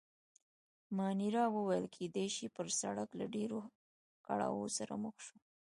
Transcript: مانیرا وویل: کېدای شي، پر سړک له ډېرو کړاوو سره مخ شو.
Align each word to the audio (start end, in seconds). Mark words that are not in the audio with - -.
مانیرا 0.97 1.43
وویل: 1.55 1.85
کېدای 1.95 2.27
شي، 2.35 2.45
پر 2.55 2.67
سړک 2.81 3.09
له 3.19 3.25
ډېرو 3.35 3.59
کړاوو 4.25 4.65
سره 4.77 4.93
مخ 5.03 5.15
شو. 5.25 5.37